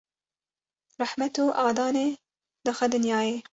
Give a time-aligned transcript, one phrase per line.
[1.01, 2.09] rehmet û adanê
[2.65, 3.37] dixe dinyayê.